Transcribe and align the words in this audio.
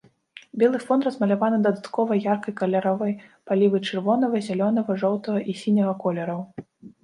Белы 0.61 0.77
фон 0.85 1.03
размаляваны 1.07 1.59
дадаткова 1.67 2.17
яркай 2.33 2.53
каляровай 2.63 3.13
палівай 3.53 3.81
чырвонага, 3.91 4.35
зялёнага, 4.51 4.91
жоўтага 5.07 5.39
і 5.51 5.59
сіняга 5.65 5.93
колераў. 6.05 6.39